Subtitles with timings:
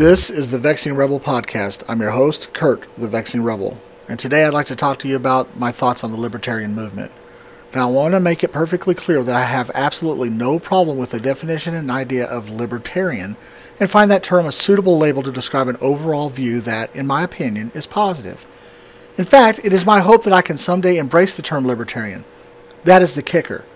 [0.00, 1.84] This is the Vexing Rebel podcast.
[1.86, 3.76] I'm your host, Kurt, the Vexing Rebel,
[4.08, 7.12] and today I'd like to talk to you about my thoughts on the libertarian movement.
[7.74, 11.10] Now, I want to make it perfectly clear that I have absolutely no problem with
[11.10, 13.36] the definition and idea of libertarian
[13.78, 17.22] and find that term a suitable label to describe an overall view that, in my
[17.22, 18.46] opinion, is positive.
[19.18, 22.24] In fact, it is my hope that I can someday embrace the term libertarian.
[22.84, 23.66] That is the kicker.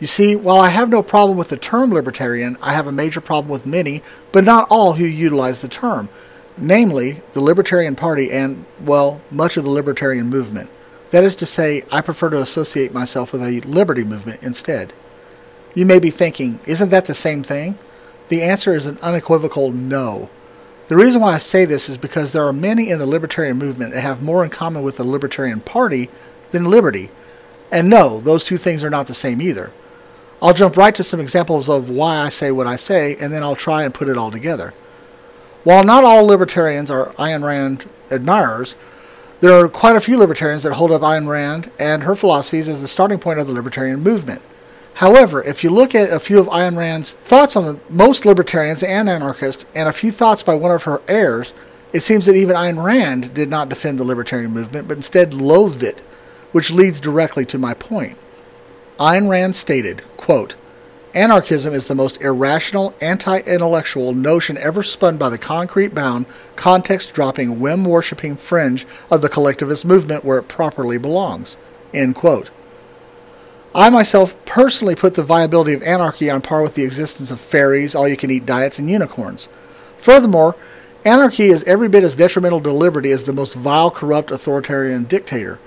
[0.00, 3.20] You see, while I have no problem with the term libertarian, I have a major
[3.20, 6.08] problem with many, but not all, who utilize the term,
[6.56, 10.70] namely the Libertarian Party and, well, much of the libertarian movement.
[11.10, 14.92] That is to say, I prefer to associate myself with a liberty movement instead.
[15.74, 17.78] You may be thinking, isn't that the same thing?
[18.28, 20.30] The answer is an unequivocal no.
[20.88, 23.92] The reason why I say this is because there are many in the libertarian movement
[23.92, 26.08] that have more in common with the Libertarian Party
[26.50, 27.10] than liberty.
[27.70, 29.70] And no, those two things are not the same either.
[30.40, 33.42] I'll jump right to some examples of why I say what I say, and then
[33.42, 34.72] I'll try and put it all together.
[35.64, 38.76] While not all libertarians are Ayn Rand admirers,
[39.40, 42.80] there are quite a few libertarians that hold up Ayn Rand and her philosophies as
[42.80, 44.42] the starting point of the libertarian movement.
[44.94, 48.82] However, if you look at a few of Ayn Rand's thoughts on the, most libertarians
[48.82, 51.52] and anarchists, and a few thoughts by one of her heirs,
[51.92, 55.82] it seems that even Ayn Rand did not defend the libertarian movement, but instead loathed
[55.82, 56.00] it,
[56.52, 58.18] which leads directly to my point.
[58.98, 60.56] Ayn Rand stated, quote,
[61.14, 67.14] Anarchism is the most irrational, anti intellectual notion ever spun by the concrete bound, context
[67.14, 71.56] dropping, whim worshipping fringe of the collectivist movement where it properly belongs.
[71.94, 72.50] End quote.
[73.74, 77.94] I myself personally put the viability of anarchy on par with the existence of fairies,
[77.94, 79.48] all you can eat diets, and unicorns.
[79.96, 80.56] Furthermore,
[81.04, 85.60] anarchy is every bit as detrimental to liberty as the most vile, corrupt, authoritarian dictator.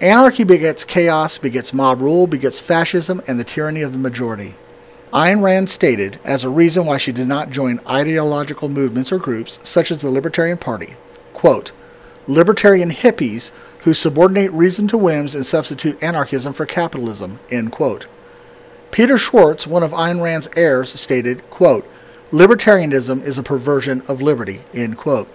[0.00, 4.54] Anarchy begets chaos, begets mob rule, begets fascism, and the tyranny of the majority.
[5.10, 9.58] Ayn Rand stated as a reason why she did not join ideological movements or groups
[9.62, 10.96] such as the Libertarian Party,
[11.32, 11.72] quote,
[12.26, 18.06] libertarian hippies who subordinate reason to whims and substitute anarchism for capitalism, end quote.
[18.90, 21.88] Peter Schwartz, one of Ayn Rand's heirs, stated, quote,
[22.30, 25.28] libertarianism is a perversion of liberty, end quote.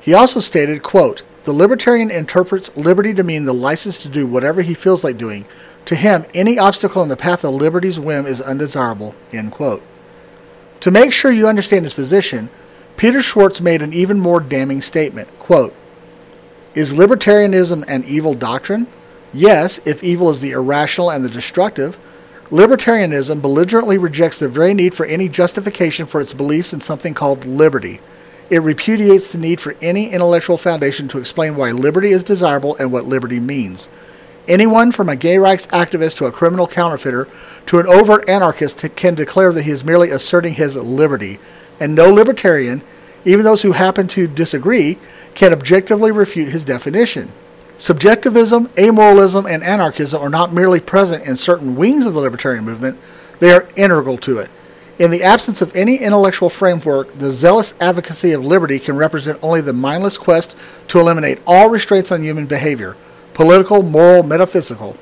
[0.00, 4.62] He also stated, quote, the libertarian interprets liberty to mean the license to do whatever
[4.62, 5.46] he feels like doing.
[5.86, 9.14] To him, any obstacle in the path of liberty's whim is undesirable.
[9.32, 9.82] End quote.
[10.80, 12.50] To make sure you understand his position,
[12.96, 15.28] Peter Schwartz made an even more damning statement.
[15.38, 15.74] Quote,
[16.74, 18.86] is libertarianism an evil doctrine?
[19.32, 21.98] Yes, if evil is the irrational and the destructive.
[22.50, 27.46] Libertarianism belligerently rejects the very need for any justification for its beliefs in something called
[27.46, 28.00] liberty.
[28.50, 32.90] It repudiates the need for any intellectual foundation to explain why liberty is desirable and
[32.90, 33.88] what liberty means.
[34.46, 37.28] Anyone from a gay rights activist to a criminal counterfeiter
[37.66, 41.38] to an overt anarchist can declare that he is merely asserting his liberty,
[41.78, 42.82] and no libertarian,
[43.26, 44.96] even those who happen to disagree,
[45.34, 47.30] can objectively refute his definition.
[47.76, 52.98] Subjectivism, amoralism, and anarchism are not merely present in certain wings of the libertarian movement,
[53.40, 54.50] they are integral to it.
[54.98, 59.60] In the absence of any intellectual framework, the zealous advocacy of liberty can represent only
[59.60, 60.56] the mindless quest
[60.88, 62.96] to eliminate all restraints on human behavior
[63.32, 64.96] political, moral, metaphysical.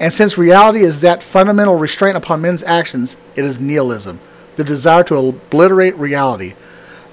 [0.00, 4.20] And since reality is that fundamental restraint upon men's actions, it is nihilism,
[4.56, 6.54] the desire to obliterate reality.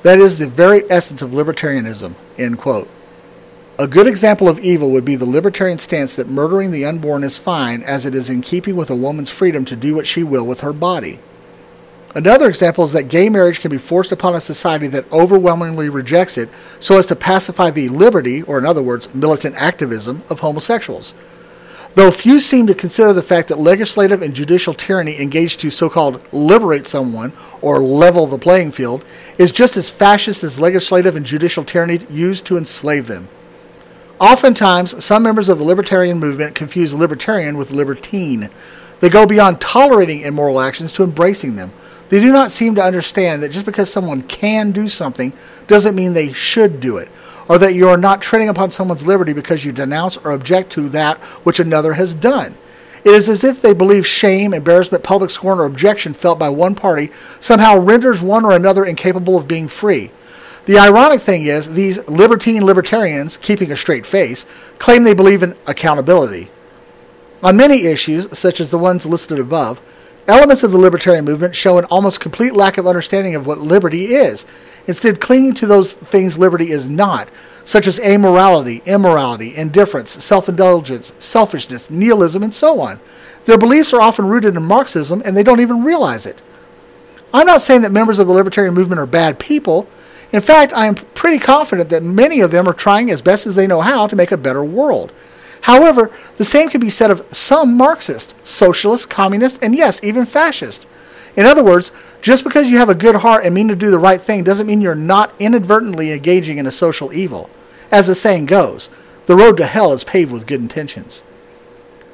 [0.03, 2.13] That is the very essence of libertarianism.
[2.37, 2.89] End quote.
[3.77, 7.37] A good example of evil would be the libertarian stance that murdering the unborn is
[7.37, 10.47] fine as it is in keeping with a woman's freedom to do what she will
[10.47, 11.19] with her body.
[12.13, 16.37] Another example is that gay marriage can be forced upon a society that overwhelmingly rejects
[16.37, 16.49] it
[16.79, 21.13] so as to pacify the liberty, or in other words, militant activism, of homosexuals.
[21.93, 25.89] Though few seem to consider the fact that legislative and judicial tyranny engaged to so
[25.89, 29.03] called liberate someone or level the playing field
[29.37, 33.27] is just as fascist as legislative and judicial tyranny used to enslave them.
[34.21, 38.49] Oftentimes, some members of the libertarian movement confuse libertarian with libertine.
[39.01, 41.73] They go beyond tolerating immoral actions to embracing them.
[42.11, 45.31] They do not seem to understand that just because someone can do something
[45.67, 47.09] doesn't mean they should do it,
[47.47, 50.89] or that you are not treading upon someone's liberty because you denounce or object to
[50.89, 52.57] that which another has done.
[53.05, 56.75] It is as if they believe shame, embarrassment, public scorn, or objection felt by one
[56.75, 60.11] party somehow renders one or another incapable of being free.
[60.65, 64.45] The ironic thing is, these libertine libertarians, keeping a straight face,
[64.79, 66.51] claim they believe in accountability.
[67.41, 69.81] On many issues, such as the ones listed above,
[70.27, 74.13] elements of the libertarian movement show an almost complete lack of understanding of what liberty
[74.13, 74.45] is,
[74.87, 77.29] instead, clinging to those things liberty is not,
[77.63, 82.99] such as amorality, immorality, indifference, self indulgence, selfishness, nihilism, and so on.
[83.45, 86.41] Their beliefs are often rooted in Marxism, and they don't even realize it.
[87.33, 89.87] I'm not saying that members of the libertarian movement are bad people.
[90.31, 93.55] In fact, I am pretty confident that many of them are trying as best as
[93.55, 95.13] they know how to make a better world.
[95.61, 100.87] However, the same can be said of some Marxists, socialists, communists, and yes, even fascists.
[101.35, 101.91] In other words,
[102.21, 104.67] just because you have a good heart and mean to do the right thing doesn't
[104.67, 107.49] mean you're not inadvertently engaging in a social evil.
[107.91, 108.89] As the saying goes,
[109.25, 111.23] the road to hell is paved with good intentions.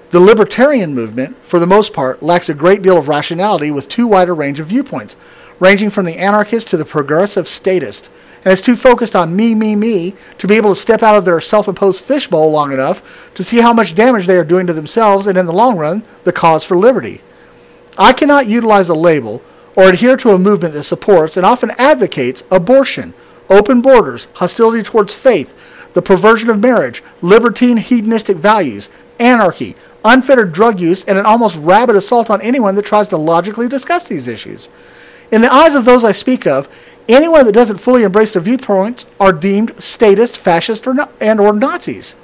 [0.10, 4.08] The libertarian movement, for the most part, lacks a great deal of rationality with too
[4.08, 5.18] wide a range of viewpoints,
[5.60, 8.10] ranging from the anarchist to the progressive statist,
[8.44, 11.26] and is too focused on me, me, me to be able to step out of
[11.26, 14.74] their self imposed fishbowl long enough to see how much damage they are doing to
[14.74, 17.22] themselves and, in the long run, the cause for liberty.
[17.98, 19.42] I cannot utilize a label
[19.76, 23.14] or adhere to a movement that supports and often advocates abortion,
[23.50, 28.90] open borders, hostility towards faith, the perversion of marriage, libertine hedonistic values,
[29.20, 29.76] anarchy,
[30.06, 34.08] unfettered drug use, and an almost rabid assault on anyone that tries to logically discuss
[34.08, 34.70] these issues.
[35.32, 36.70] In the eyes of those I speak of,
[37.10, 41.54] anyone that doesn't fully embrace their viewpoints are deemed statist, fascist, or not, and or
[41.54, 42.16] Nazis.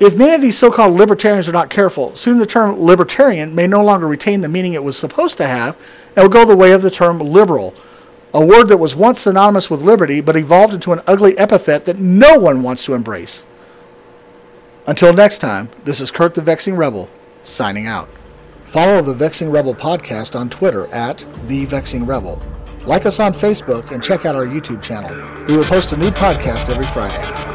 [0.00, 3.66] If many of these so called libertarians are not careful, soon the term libertarian may
[3.66, 5.76] no longer retain the meaning it was supposed to have
[6.16, 7.74] and will go the way of the term liberal,
[8.32, 11.98] a word that was once synonymous with liberty but evolved into an ugly epithet that
[11.98, 13.44] no one wants to embrace.
[14.86, 17.08] Until next time, this is Kurt the Vexing Rebel,
[17.42, 18.08] signing out.
[18.74, 22.42] Follow the Vexing Rebel podcast on Twitter at The Vexing Rebel.
[22.86, 25.14] Like us on Facebook and check out our YouTube channel.
[25.46, 27.53] We will post a new podcast every Friday.